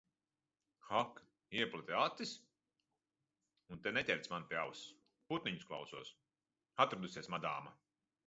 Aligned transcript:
Ak! 0.99 1.19
Iepleti 1.57 1.93
acis? 2.03 2.31
Un 3.75 3.83
te 3.83 3.93
neķērc 3.97 4.29
man 4.31 4.47
pie 4.53 4.59
auss, 4.61 4.81
putniņus 5.33 5.67
klausos. 5.73 6.13
Atradusies 6.87 7.33
madāma. 7.35 7.77